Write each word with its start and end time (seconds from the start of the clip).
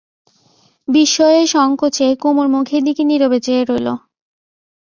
বিস্ময়ে 0.87 1.41
সংকোচে 1.47 2.07
কুমুর 2.15 2.47
মুখের 2.47 2.81
দিকে 2.83 3.03
নীরবে 3.03 3.39
চেয়ে 3.39 3.63
রইল। 3.65 3.87